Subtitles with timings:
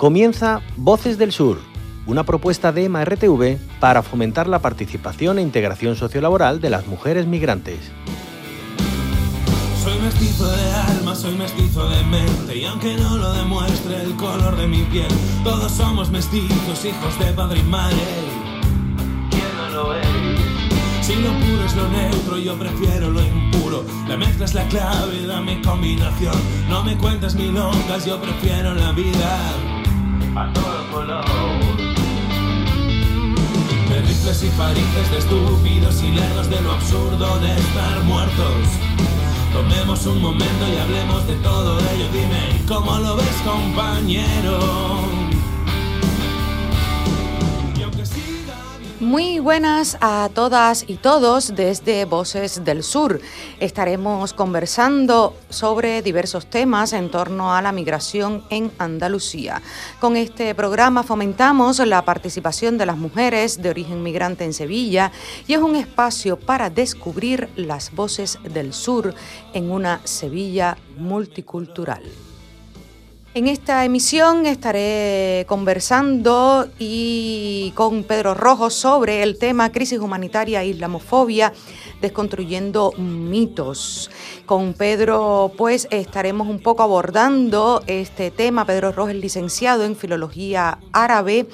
[0.00, 1.58] Comienza Voces del Sur,
[2.06, 7.92] una propuesta de EMA-RTV para fomentar la participación e integración sociolaboral de las mujeres migrantes.
[9.84, 14.56] Soy mestizo de alma, soy mestizo de mente y aunque no lo demuestre el color
[14.56, 15.12] de mi piel,
[15.44, 17.98] todos somos mestizos, hijos de padre y madre.
[19.28, 20.06] ¿Quién no lo es?
[21.02, 23.84] Si lo puro es lo neutro, yo prefiero lo impuro.
[24.08, 26.40] La mezcla es la clave, dame combinación.
[26.70, 29.79] No me cuentes milongas, yo prefiero la vida.
[33.88, 38.68] De rifles y farices, de estúpidos y lerdos, de lo absurdo de estar muertos.
[39.52, 42.06] Tomemos un momento y hablemos de todo ello.
[42.12, 45.09] Dime, ¿cómo lo ves, compañero?
[49.10, 53.20] Muy buenas a todas y todos desde Voces del Sur.
[53.58, 59.62] Estaremos conversando sobre diversos temas en torno a la migración en Andalucía.
[59.98, 65.10] Con este programa fomentamos la participación de las mujeres de origen migrante en Sevilla
[65.48, 69.12] y es un espacio para descubrir las voces del sur
[69.52, 72.04] en una Sevilla multicultural.
[73.32, 80.66] En esta emisión estaré conversando y con Pedro Rojo sobre el tema crisis humanitaria e
[80.66, 81.52] islamofobia,
[82.00, 84.10] desconstruyendo mitos.
[84.46, 88.64] Con Pedro pues estaremos un poco abordando este tema.
[88.64, 91.46] Pedro Rojo es licenciado en Filología Árabe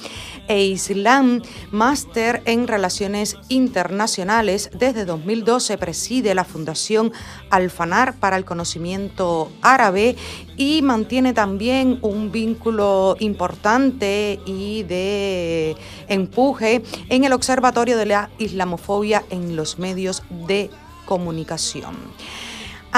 [0.48, 4.70] e Islam, máster en Relaciones Internacionales.
[4.72, 7.12] Desde 2012 preside la Fundación
[7.50, 10.16] Alfanar para el Conocimiento Árabe
[10.56, 15.76] y mantiene también un vínculo importante y de
[16.08, 20.70] empuje en el Observatorio de la Islamofobia en los medios de
[21.04, 21.96] comunicación.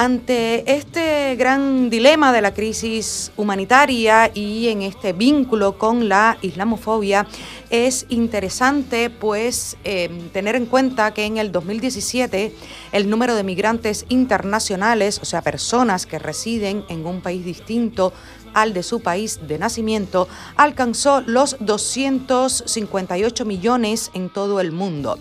[0.01, 7.27] Ante este gran dilema de la crisis humanitaria y en este vínculo con la islamofobia,
[7.69, 12.55] es interesante pues em, tener en cuenta que en el 2017
[12.93, 18.13] el número de migrantes internacionales, o sea, personas que residen en un país distinto
[18.55, 25.19] al de su país de nacimiento, alcanzó los 258 millones en todo el mundo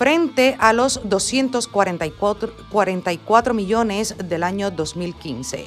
[0.00, 5.66] frente a los 244 millones del año 2015.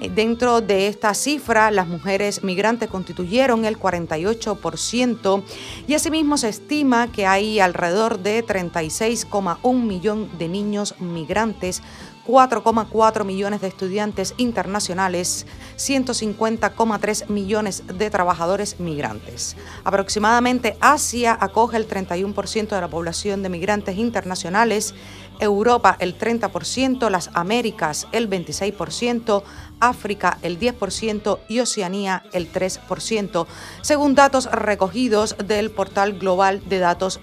[0.00, 5.42] Eh, dentro de esta cifra, las mujeres migrantes constituyeron el 48%
[5.86, 11.82] y asimismo se estima que hay alrededor de 36,1 millón de niños migrantes
[12.26, 15.46] 4,4 millones de estudiantes internacionales,
[15.76, 19.56] 150,3 millones de trabajadores migrantes.
[19.84, 24.94] Aproximadamente Asia acoge el 31% de la población de migrantes internacionales,
[25.40, 29.42] Europa el 30%, las Américas el 26%,
[29.80, 33.46] África el 10% y Oceanía el 3%,
[33.82, 37.20] según datos recogidos del portal global de datos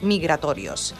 [0.00, 0.94] migratorios.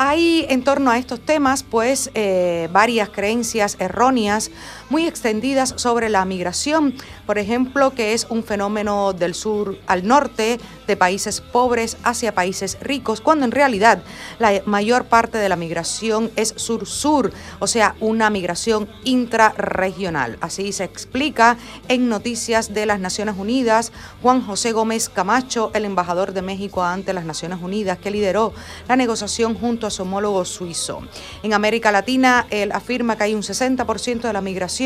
[0.00, 4.52] Hay en torno a estos temas, pues, eh, varias creencias erróneas
[4.90, 6.94] muy extendidas sobre la migración,
[7.26, 12.78] por ejemplo, que es un fenómeno del sur al norte, de países pobres hacia países
[12.80, 14.02] ricos, cuando en realidad
[14.38, 20.38] la mayor parte de la migración es sur-sur, o sea, una migración intrarregional.
[20.40, 26.32] Así se explica en Noticias de las Naciones Unidas Juan José Gómez Camacho, el embajador
[26.32, 28.54] de México ante las Naciones Unidas, que lideró
[28.88, 31.02] la negociación junto a su homólogo suizo.
[31.42, 34.77] En América Latina, él afirma que hay un 60% de la migración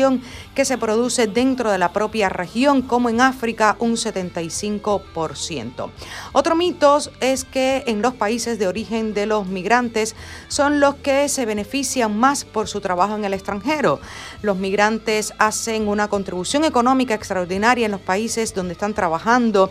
[0.55, 5.89] que se produce dentro de la propia región, como en África un 75%.
[6.31, 10.15] Otro mito es que en los países de origen de los migrantes
[10.47, 13.99] son los que se benefician más por su trabajo en el extranjero.
[14.41, 19.69] Los migrantes hacen una contribución económica extraordinaria en los países donde están trabajando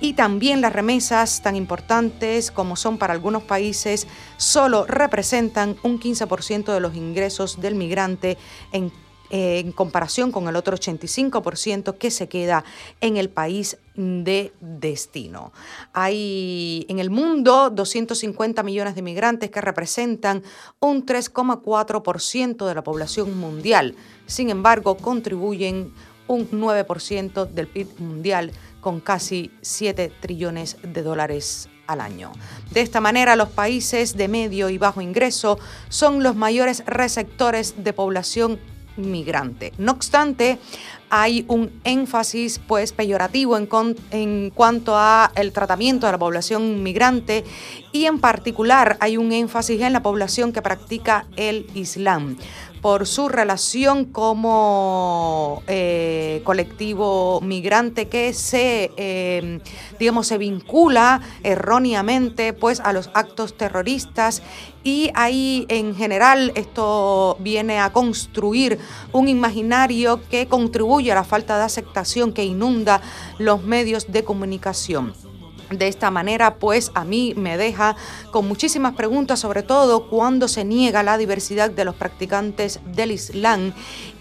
[0.00, 4.06] y también las remesas tan importantes como son para algunos países
[4.36, 8.36] solo representan un 15% de los ingresos del migrante
[8.72, 8.92] en
[9.32, 12.64] en comparación con el otro 85% que se queda
[13.00, 15.52] en el país de destino.
[15.94, 20.42] Hay en el mundo 250 millones de migrantes que representan
[20.80, 23.96] un 3,4% de la población mundial.
[24.26, 25.94] Sin embargo, contribuyen
[26.28, 28.52] un 9% del PIB mundial
[28.82, 32.32] con casi 7 trillones de dólares al año.
[32.70, 35.58] De esta manera, los países de medio y bajo ingreso
[35.88, 38.58] son los mayores receptores de población
[38.96, 39.72] migrante.
[39.78, 40.58] No obstante,
[41.14, 43.68] hay un énfasis pues peyorativo en,
[44.12, 47.44] en cuanto a el tratamiento de la población migrante
[47.92, 52.36] y en particular hay un énfasis en la población que practica el Islam
[52.82, 59.60] por su relación como eh, colectivo migrante que se, eh,
[60.00, 64.42] digamos, se vincula erróneamente pues, a los actos terroristas.
[64.82, 68.80] Y ahí en general esto viene a construir
[69.12, 73.00] un imaginario que contribuye a la falta de aceptación que inunda
[73.38, 75.14] los medios de comunicación.
[75.78, 77.96] De esta manera, pues a mí me deja
[78.30, 83.72] con muchísimas preguntas, sobre todo cuando se niega la diversidad de los practicantes del Islam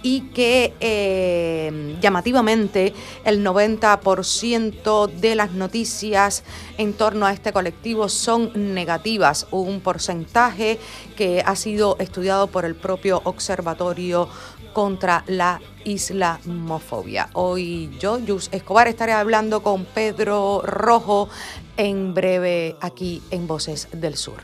[0.02, 2.94] y que eh, llamativamente
[3.26, 6.44] el 90% de las noticias
[6.78, 10.80] en torno a este colectivo son negativas, un porcentaje
[11.18, 14.30] que ha sido estudiado por el propio Observatorio
[14.74, 17.30] contra la islamofobia.
[17.34, 21.30] Hoy yo, Yus Escobar, estaré hablando con Pedro Rojo
[21.78, 24.42] en breve aquí en Voces del Sur.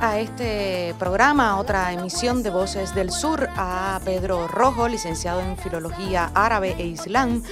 [0.00, 6.30] A este programa, otra emisión de Voces del Sur, a Pedro Rojo, licenciado en Filología
[6.34, 7.42] Árabe e Islam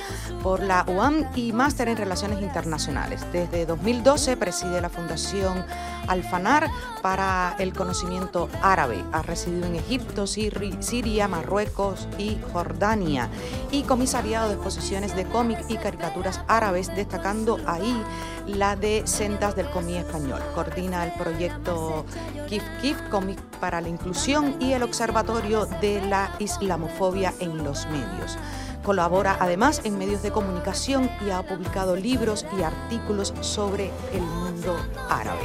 [0.43, 3.25] por la UAM y máster en Relaciones Internacionales.
[3.32, 5.64] Desde 2012 preside la Fundación
[6.08, 6.70] Alfanar
[7.03, 9.05] para el conocimiento árabe.
[9.12, 13.29] Ha residido en Egipto, Siria, Marruecos y Jordania
[13.70, 18.03] y comisariado de exposiciones de cómic y caricaturas árabes, destacando ahí
[18.47, 20.41] la de Sendas del Comí Español.
[20.55, 22.05] Coordina el proyecto
[22.49, 28.38] Kif Kif, Cómic para la Inclusión y el Observatorio de la Islamofobia en los Medios.
[28.85, 34.76] Colabora además en medios de comunicación y ha publicado libros y artículos sobre el mundo
[35.08, 35.43] árabe.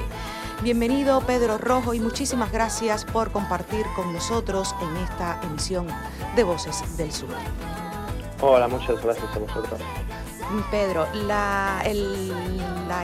[0.64, 5.88] Bienvenido Pedro Rojo y muchísimas gracias por compartir con nosotros en esta emisión
[6.36, 7.30] de Voces del Sur.
[8.42, 9.82] Hola, muchas gracias a vosotros.
[10.70, 11.82] Pedro, la,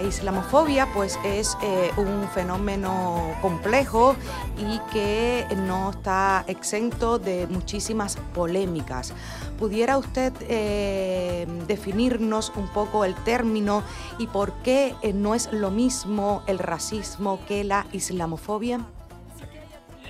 [0.06, 4.16] islamofobia pues es eh, un fenómeno complejo
[4.58, 9.14] y que no está exento de muchísimas polémicas.
[9.58, 13.82] ¿Pudiera usted eh, definirnos un poco el término
[14.20, 18.86] y por qué eh, no es lo mismo el racismo que la islamofobia?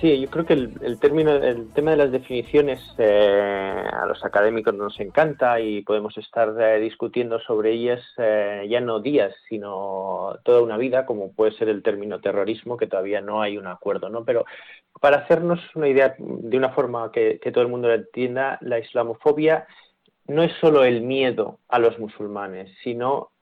[0.00, 4.72] Sí, yo creo que el, término, el tema de las definiciones eh, a los académicos
[4.72, 10.62] nos encanta y podemos estar eh, discutiendo sobre ellas eh, ya no días, sino toda
[10.62, 14.24] una vida, como puede ser el término terrorismo, que todavía no hay un acuerdo, ¿no?
[14.24, 14.44] Pero
[15.00, 19.66] para hacernos una idea de una forma que, todo el mundo lo entienda, la islamofobia
[20.28, 23.32] no es solo el miedo a los musulmanes, sino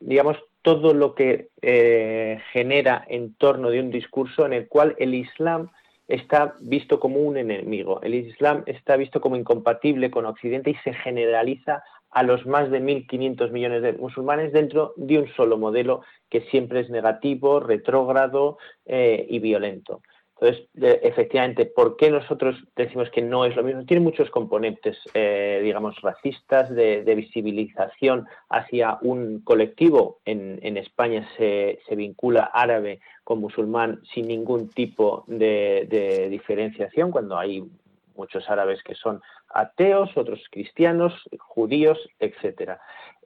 [0.00, 5.14] digamos, todo lo que eh, genera en torno de un discurso en el cual el
[5.14, 5.70] Islam
[6.08, 8.00] está visto como un enemigo.
[8.02, 12.80] El Islam está visto como incompatible con Occidente y se generaliza a los más de
[12.80, 19.26] 1.500 millones de musulmanes dentro de un solo modelo que siempre es negativo, retrógrado eh,
[19.28, 20.00] y violento.
[20.40, 20.68] Entonces,
[21.02, 23.84] efectivamente, ¿por qué nosotros decimos que no es lo mismo?
[23.84, 30.20] Tiene muchos componentes, eh, digamos, racistas, de, visibilización hacia un colectivo.
[30.24, 37.64] En, España se, vincula árabe con musulmán sin ningún tipo de, diferenciación, cuando hay
[38.14, 42.80] muchos árabes que son ateos, otros cristianos, judíos, etcétera.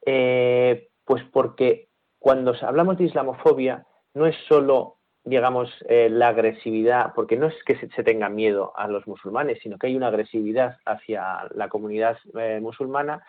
[0.07, 1.89] Eh, pues porque
[2.19, 7.77] cuando hablamos de islamofobia no es solo digamos, eh, la agresividad, porque no es que
[7.77, 12.59] se, tenga miedo a los musulmanes, sino que hay una agresividad hacia la comunidad eh,
[12.61, 13.25] musulmana,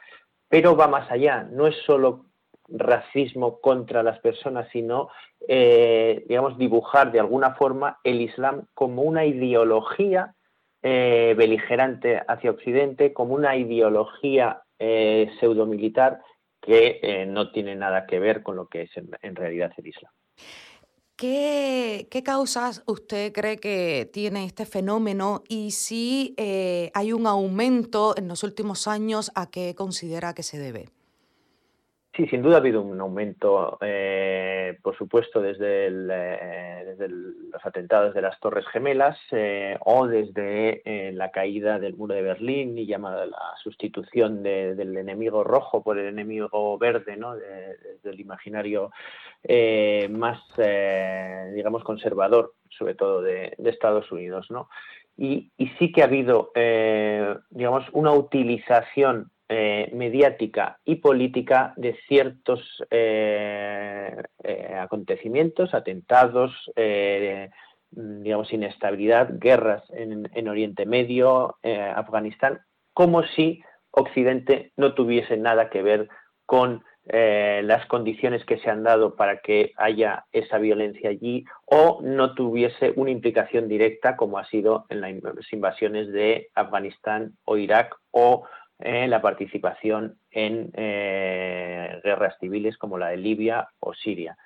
[0.50, 2.26] pero va más allá, no es solo
[2.68, 5.10] racismo contra las personas, sino,
[5.48, 10.36] eh, digamos, dibujar de alguna forma el Islam como una ideología
[10.86, 16.20] beligerante hacia Occidente, como una ideología pseudomilitar
[16.60, 20.12] que no tiene nada que ver con lo que es en realidad el Islam.
[21.16, 28.28] ¿Qué, causas usted cree que tiene este fenómeno y si eh, hay un aumento en
[28.28, 30.90] los últimos años, a qué considera que se debe?
[32.16, 38.22] Sí, sin duda ha habido un aumento, eh, por supuesto, desde, eh, los atentados de
[38.22, 43.56] las Torres Gemelas eh, o desde la caída del muro de Berlín y llamada la
[43.64, 47.36] sustitución del enemigo rojo por el enemigo verde, ¿no?
[47.36, 48.92] del imaginario
[50.12, 50.40] más,
[51.56, 54.52] digamos, conservador, sobre todo de, Estados Unidos.
[54.52, 54.70] ¿no?
[55.18, 56.52] Y, y, sí que ha habido,
[57.50, 66.72] digamos, una utilización eh, mediática y política de ciertos eh, eh, acontecimientos, atentados,
[67.92, 72.62] digamos, inestabilidad, guerras en, Oriente Medio, Afganistán,
[72.94, 76.08] como si Occidente no tuviese nada que ver
[76.46, 82.34] con las condiciones que se han dado para que haya esa violencia allí o no
[82.34, 88.46] tuviese una implicación directa como ha sido en las invasiones de Afganistán o Irak o
[88.84, 94.38] la participación en eh, guerras civiles como la de Libia o Siria.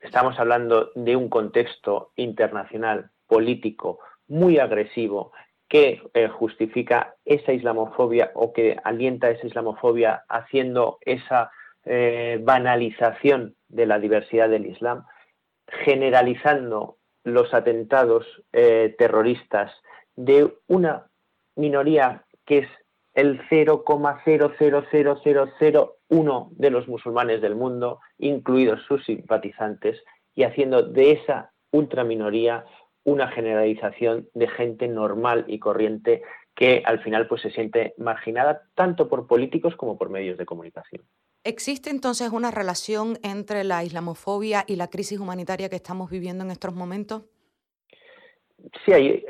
[0.00, 5.32] Estamos hablando de un contexto internacional político muy agresivo
[5.68, 11.50] que eh, justifica esa islamofobia o que alienta esa islamofobia haciendo esa
[11.84, 15.04] eh, banalización de la diversidad del Islam,
[15.66, 19.72] generalizando los atentados terroristas
[20.14, 21.08] de una
[21.56, 22.68] minoría que es
[23.16, 30.00] el 0,00001 de los musulmanes del mundo, incluidos sus simpatizantes,
[30.34, 32.66] y haciendo de esa ultraminoría
[33.04, 36.22] una generalización de gente normal y corriente
[36.54, 41.02] que al final pues se siente marginada tanto por políticos como por medios de comunicación.
[41.42, 46.50] ¿Existe entonces una relación entre la islamofobia y la crisis humanitaria que estamos viviendo en
[46.50, 47.22] estos momentos?
[48.84, 49.24] Sí hay,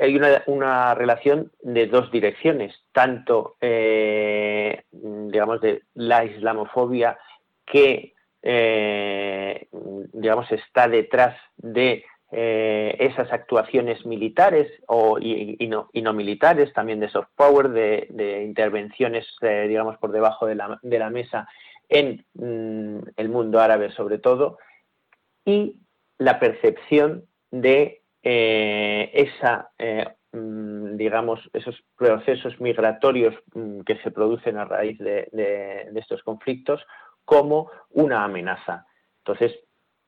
[0.47, 7.17] una, relación de dos direcciones, tanto, eh, digamos, de la islamofobia
[7.65, 9.67] que, eh,
[10.13, 17.29] digamos, está detrás de eh, esas actuaciones militares o, y, no, militares, también de soft
[17.35, 21.47] power, de, intervenciones, digamos, por debajo de la, mesa
[21.89, 24.57] en mm, el mundo árabe sobre todo,
[25.45, 25.77] y
[26.17, 34.57] la percepción de eh, esa, eh, mm, digamos, esos procesos migratorios mm, que se producen
[34.57, 36.85] a raíz de, estos conflictos
[37.23, 38.85] como una amenaza.
[39.19, 39.57] Entonces,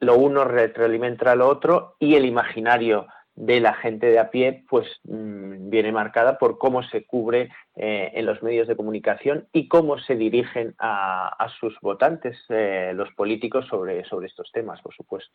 [0.01, 4.65] lo uno retroalimenta a lo otro y el imaginario de la gente de a pie,
[4.67, 9.69] pues mm, viene marcada por cómo se cubre eh, en los medios de comunicación y
[9.69, 15.33] cómo se dirigen a, sus votantes los políticos sobre, sobre estos temas, por supuesto.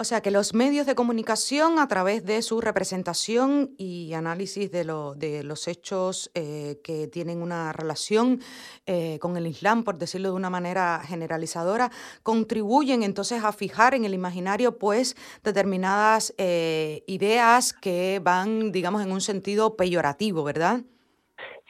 [0.00, 4.82] O sea que los medios de comunicación, a través de su representación y análisis de,
[4.82, 8.40] los hechos eh, que tienen una relación
[8.86, 11.90] eh, con el Islam, por decirlo de una manera generalizadora,
[12.22, 19.12] contribuyen entonces a fijar en el imaginario pues determinadas eh, ideas que van, digamos, en
[19.12, 20.80] un sentido peyorativo, ¿verdad?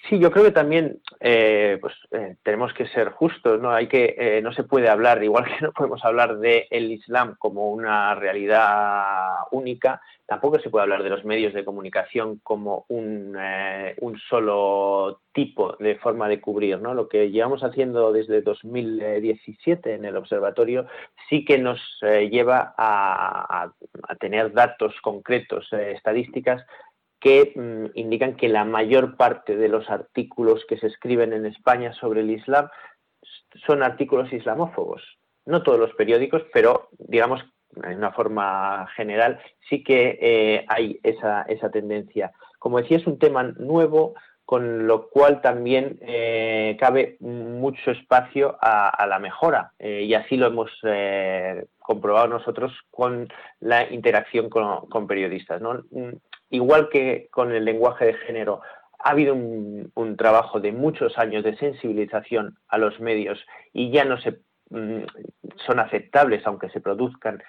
[0.08, 3.70] Sí, yo creo que también eh, pues, eh, tenemos que ser justos, ¿no?
[3.70, 7.36] Hay que, eh, no se puede hablar, igual que no podemos hablar del el Islam
[7.38, 13.36] como una realidad única, tampoco se puede hablar de los medios de comunicación como un,
[14.00, 16.94] un solo tipo de forma de cubrir, ¿no?
[16.94, 20.86] Lo que llevamos haciendo desde 2017 en el observatorio
[21.28, 23.72] sí que nos lleva a,
[24.08, 26.64] a, tener datos concretos, estadísticas
[27.20, 31.92] que mm, indican que la mayor parte de los artículos que se escriben en España
[31.92, 32.68] sobre el Islam
[33.66, 35.02] son artículos islamófobos.
[35.46, 37.44] No todos los periódicos, pero digamos
[37.84, 42.32] en una forma general, sí que hay esa, esa tendencia.
[42.58, 44.14] Como decía, es un tema nuevo,
[44.50, 50.48] con lo cual también eh, cabe mucho espacio a, la mejora eh, y así lo
[50.48, 53.28] hemos eh, comprobado nosotros con
[53.60, 55.62] la interacción con, periodistas.
[56.50, 58.60] Igual que con el lenguaje de género,
[58.98, 63.38] ha habido un, trabajo de muchos años de sensibilización a los medios
[63.72, 65.04] y ya no se mm,
[65.66, 67.42] son aceptables, aunque se produzcan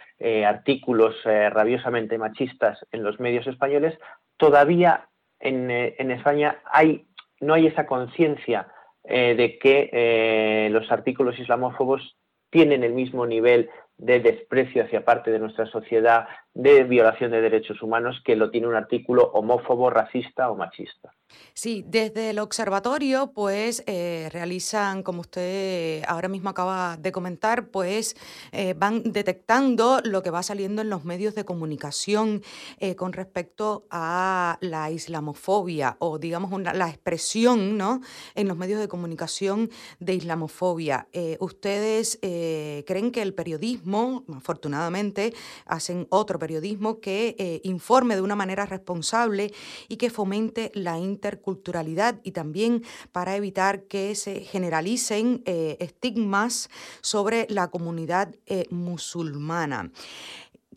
[0.45, 3.97] artículos rabiosamente machistas en los medios españoles,
[4.37, 5.09] todavía
[5.41, 7.07] eh, en, España hay,
[7.39, 8.67] no hay esa conciencia
[9.03, 12.15] eh, de que eh, los artículos islamófobos
[12.51, 13.69] tienen el mismo nivel
[14.01, 18.67] de desprecio hacia parte de nuestra sociedad, de violación de derechos humanos, que lo tiene
[18.67, 21.13] un artículo homófobo, racista o machista.
[21.53, 28.15] Sí, desde el observatorio, pues eh, realizan, como usted ahora mismo acaba de comentar, pues
[28.51, 32.41] eh, van detectando lo que va saliendo en los medios de comunicación
[32.79, 38.01] eh, con respecto a la islamofobia o, digamos, la expresión, ¿no?
[38.35, 41.07] En los medios de comunicación de islamofobia.
[41.39, 43.90] ¿Ustedes creen que el periodismo,
[44.35, 45.33] afortunadamente,
[45.65, 49.53] hacen otro periodismo que informe de una manera responsable
[49.87, 56.69] y que fomente la interculturalidad y también para evitar que se generalicen eh, estigmas
[57.01, 59.91] sobre la comunidad eh, musulmana.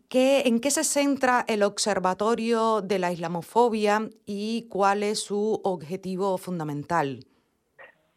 [0.07, 6.37] ¿Qué, ¿En qué se centra el Observatorio de la Islamofobia y cuál es su objetivo
[6.37, 7.25] fundamental?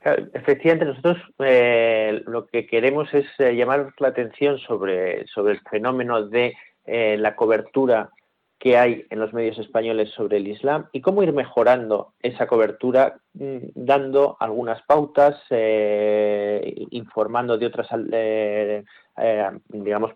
[0.01, 6.55] Efectivamente, nosotros eh, lo que queremos es llamar la atención sobre, sobre el fenómeno de
[6.87, 8.11] la cobertura
[8.59, 13.21] que hay en los medios españoles sobre el Islam y cómo ir mejorando esa cobertura
[13.35, 18.85] mm, dando algunas pautas, eh, informando de otras, eh,
[19.17, 19.51] eh,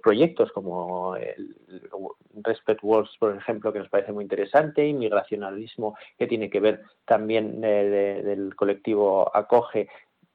[0.03, 1.55] proyectos como el
[2.43, 7.61] Respect Wars, por ejemplo, que nos parece muy interesante, inmigracionalismo, que tiene que ver también
[7.61, 9.89] del colectivo Acoge,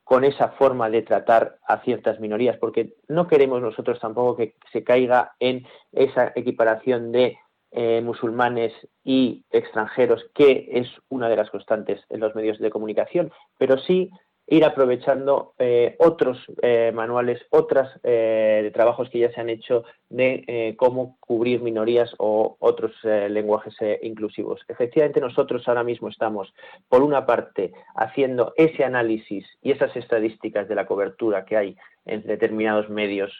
[0.04, 4.82] con esa forma de tratar a ciertas minorías, porque no queremos nosotros tampoco que se
[4.82, 7.38] caiga en esa equiparación de
[7.80, 13.32] eh, musulmanes y extranjeros, que es una de las constantes en los medios de comunicación,
[13.60, 14.10] pero sí
[14.48, 17.88] ir aprovechando eh, otros eh, manuales, otros
[18.74, 24.62] trabajos que ya se han hecho de cómo cubrir minorías o otros lenguajes inclusivos.
[24.70, 26.52] Efectivamente, nosotros ahora mismo estamos,
[26.90, 32.24] por una parte, haciendo ese análisis y esas estadísticas de la cobertura que hay en
[32.24, 33.32] determinados medios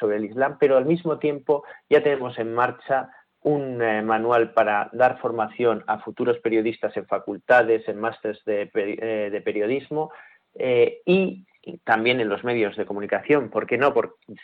[0.00, 3.10] sobre el Islam, pero al mismo tiempo ya tenemos en marcha
[3.42, 9.42] un eh, manual para dar formación a futuros periodistas en facultades, en másteres de, eh,
[9.44, 10.10] periodismo
[10.54, 11.46] eh, y
[11.84, 13.92] también en los medios de comunicación, ¿por qué no?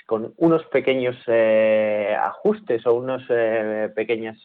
[0.04, 1.16] con unos pequeños
[2.20, 3.26] ajustes o unas
[3.94, 4.37] pequeñas,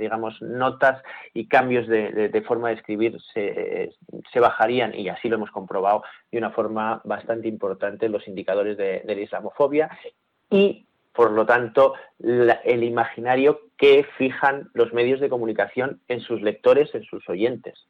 [0.00, 1.02] digamos, notas
[1.34, 6.50] y cambios de, forma de escribir se, bajarían, y así lo hemos comprobado de una
[6.50, 9.90] forma bastante importante, los indicadores de la islamofobia
[10.50, 10.87] y
[11.18, 17.02] por lo tanto, el imaginario que fijan los medios de comunicación en sus lectores, en
[17.02, 17.88] sus oyentes.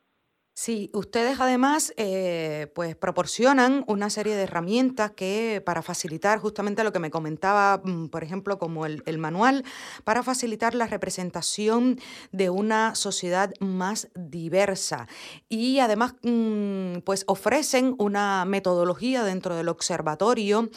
[0.60, 6.92] Sí, ustedes además eh, pues proporcionan una serie de herramientas que para facilitar justamente lo
[6.92, 9.64] que me comentaba, mm, por ejemplo, como el, manual,
[10.02, 12.00] para facilitar la representación
[12.32, 15.06] de una sociedad más diversa.
[15.48, 20.70] Y además mm, pues ofrecen una metodología dentro del observatorio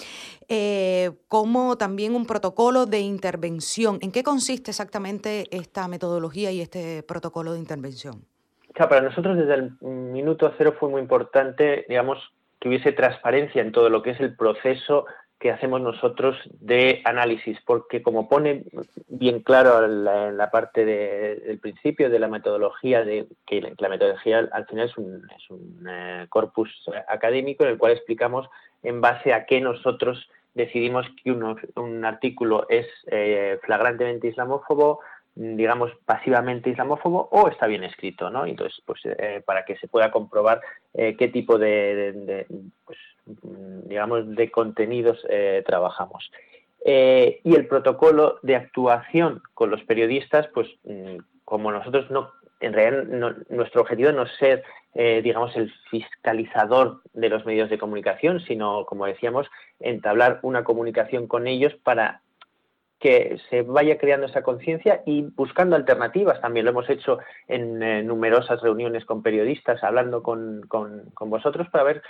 [0.47, 3.97] eh, como también un protocolo de intervención.
[4.03, 8.30] ¿En qué consiste exactamente esta metodología y este protocolo de intervención?
[8.75, 12.19] Para nosotros desde el minuto cero fue muy importante, digamos,
[12.59, 15.05] que hubiese transparencia en todo lo que es el proceso
[15.39, 18.63] que hacemos nosotros de análisis, porque como pone
[19.07, 20.03] bien claro en
[20.37, 25.27] la, parte del principio de la metodología, de que la metodología al final es un,
[25.35, 26.69] es un eh, corpus
[27.07, 28.47] académico en el cual explicamos
[28.83, 34.99] en base a qué nosotros decidimos que un artículo es eh, flagrantemente islamófobo,
[35.35, 38.45] digamos, pasivamente islamófobo o está bien escrito, ¿no?
[38.45, 40.61] Entonces, pues eh, para que se pueda comprobar
[40.93, 42.45] eh, qué tipo de,
[42.85, 46.29] pues, digamos, de contenidos eh, trabajamos.
[46.83, 53.03] y el protocolo de actuación con los periodistas, pues mm, como nosotros no, en realidad
[53.49, 54.63] nuestro objetivo no es ser,
[54.93, 59.47] digamos, el fiscalizador de los medios de comunicación, sino, como decíamos,
[59.79, 62.21] entablar una comunicación con ellos para
[63.01, 66.39] que se vaya creando esa conciencia y buscando alternativas.
[66.39, 70.61] También lo hemos hecho en eh, numerosas reuniones con periodistas, hablando con,
[71.19, 72.03] vosotros para ver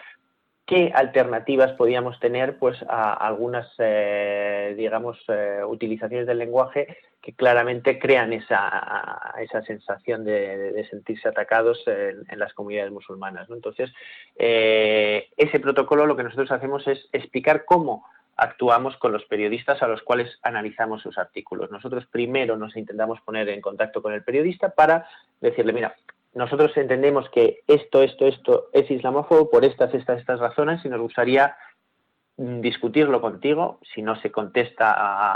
[0.65, 7.99] qué alternativas podíamos tener pues a algunas eh, digamos eh, utilizaciones del lenguaje que claramente
[7.99, 13.91] crean esa, esa sensación de, sentirse atacados en, las comunidades musulmanas entonces
[14.37, 18.05] eh, ese protocolo lo que nosotros hacemos es explicar cómo
[18.37, 21.71] actuamos con los periodistas a los cuales analizamos sus artículos.
[21.71, 25.07] Nosotros primero nos intentamos poner en contacto con el periodista para
[25.39, 25.95] decirle, mira,
[26.33, 31.01] nosotros entendemos que esto, esto, esto es islamófobo por estas, estas, estas razones y nos
[31.01, 31.55] gustaría
[32.41, 33.79] discutirlo contigo.
[33.93, 34.93] Si no se contesta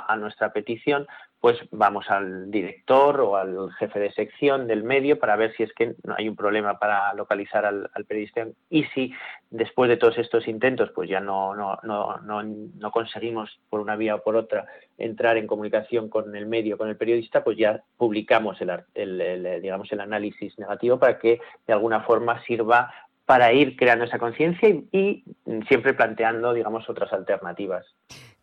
[0.07, 1.07] a, nuestra petición,
[1.39, 5.71] pues vamos al director o al jefe de sección del medio para ver si es
[5.73, 9.13] que hay un problema para localizar al, periodista y si
[9.51, 14.15] después de todos estos intentos pues ya no, no, no, no, conseguimos por una vía
[14.15, 14.65] o por otra
[14.97, 19.91] entrar en comunicación con el medio, con el periodista, pues ya publicamos el, el digamos,
[19.91, 22.91] el análisis negativo para que de alguna forma sirva
[23.25, 25.23] para ir creando esa conciencia y,
[25.67, 27.85] siempre planteando, digamos, otras alternativas.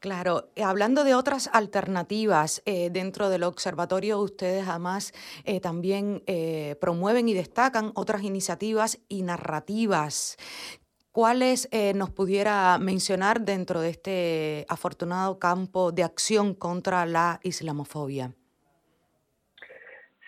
[0.00, 5.12] Claro, eh, hablando de otras alternativas eh, dentro del observatorio, ustedes además
[5.44, 6.24] eh, también
[6.80, 10.36] promueven y destacan otras iniciativas y narrativas.
[11.12, 18.32] ¿Cuáles nos pudiera mencionar dentro de este afortunado campo de acción contra la islamofobia?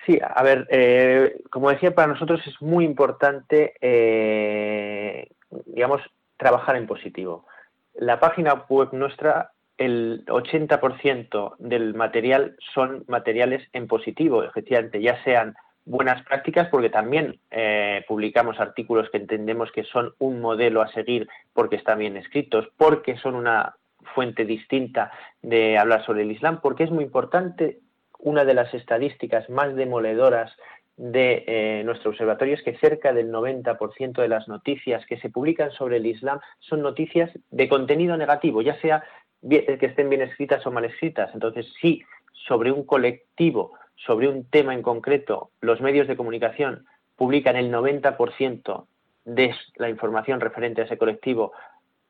[0.06, 5.28] Sí, a ver, eh, como decía, para nosotros es muy importante, eh,
[5.66, 6.02] digamos,
[6.36, 7.46] trabajar en positivo.
[7.94, 15.54] La página web nuestra, el 80% del material son materiales en positivo, efectivamente, ya sean
[15.86, 21.28] buenas prácticas, porque también eh, publicamos artículos que entendemos que son un modelo a seguir
[21.54, 23.74] porque están bien escritos, porque son una
[24.14, 27.78] fuente distinta de hablar sobre el Islam, porque es muy importante
[28.24, 30.50] una de las estadísticas más demoledoras
[30.96, 35.70] de eh, nuestro observatorio es que cerca del 90% de las noticias que se publican
[35.72, 39.04] sobre el Islam son noticias de contenido negativo, ya sea
[39.48, 41.30] que estén bien escritas o mal escritas.
[41.34, 42.02] Entonces, si
[42.46, 48.86] sobre un colectivo, sobre un tema en concreto, los medios de comunicación publican el 90%
[49.26, 51.52] de la información referente a ese colectivo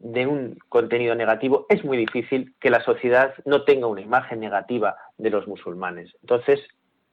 [0.04, 4.96] de un contenido negativo, es muy difícil que la sociedad no tenga una imagen negativa
[5.16, 6.14] de los musulmanes.
[6.20, 6.60] Entonces,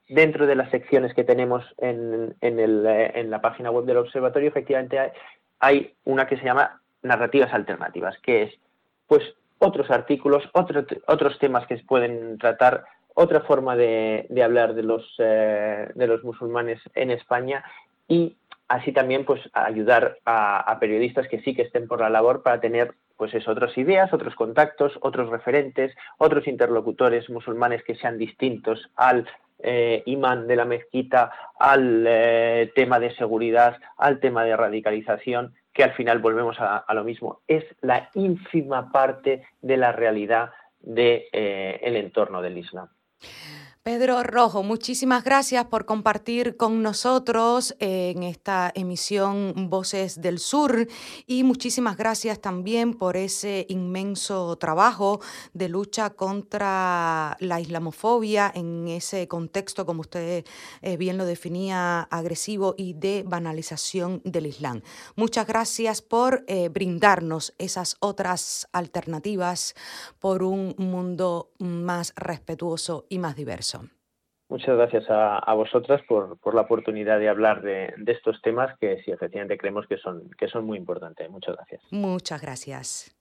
[0.10, 5.00] dentro de las secciones que tenemos en, en, la página web del observatorio, efectivamente
[5.60, 8.54] hay, una que se llama narrativas alternativas, que es
[9.08, 9.24] pues
[9.60, 15.90] otros artículos, otros temas que se pueden tratar, otra forma de, hablar de los, eh,
[15.96, 17.64] de los musulmanes en España
[18.10, 18.36] y
[18.72, 22.94] así también pues ayudar a, periodistas que sí que estén por la labor para tener
[23.18, 29.28] pues otras ideas, otros contactos, otros referentes, otros interlocutores musulmanes que sean distintos al
[29.60, 35.84] eh, imán de la mezquita, al eh, tema de seguridad, al tema de radicalización, que
[35.84, 37.42] al final volvemos a, lo mismo.
[37.48, 42.88] Es la ínfima parte de la realidad del de, eh, entorno del Islam.
[43.84, 50.88] Pedro Rojo, muchísimas gracias por compartir con nosotros en esta emisión Voces del Sur
[51.26, 55.20] y muchísimas gracias también por ese inmenso trabajo
[55.56, 60.46] de lucha contra la islamofobia en ese contexto, como usted
[60.84, 64.84] eh, bien lo definía, agresivo y de banalización del Islam.
[65.16, 69.74] Muchas gracias por eh, brindarnos esas otras alternativas
[70.20, 73.72] por un mundo más respetuoso y más diverso.
[74.52, 79.10] Muchas gracias a, vosotras por, la oportunidad de hablar de, de, estos temas que sí,
[79.10, 81.30] efectivamente creemos que son, que son muy importantes.
[81.30, 81.82] Muchas gracias.
[81.90, 83.21] Muchas gracias.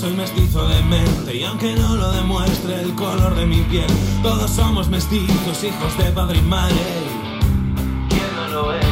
[0.00, 3.86] Soy mestizo de mente y aunque no lo demuestre el color de mi piel,
[4.22, 6.74] todos somos mestizos, hijos de padre y madre.
[8.08, 8.86] ¿Quién no lo es?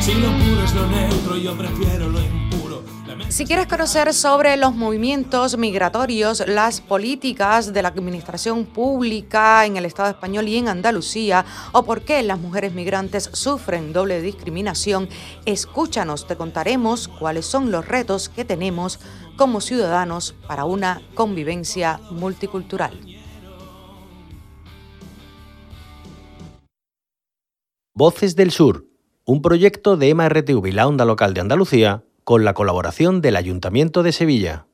[0.00, 2.39] Si lo puro es lo neutro, yo prefiero lo impuro.
[3.30, 9.84] Si quieres conocer sobre los movimientos migratorios, las políticas de la administración pública en el
[9.84, 15.08] Estado español y en Andalucía, o por qué las mujeres migrantes sufren doble discriminación,
[15.46, 18.98] escúchanos, te contaremos cuáles son los retos que tenemos
[19.36, 22.98] como ciudadanos para una convivencia multicultural.
[27.94, 28.86] Voces del Sur,
[29.24, 34.12] un proyecto de MRTV la Onda Local de Andalucía con la colaboración del Ayuntamiento de
[34.12, 34.66] Sevilla.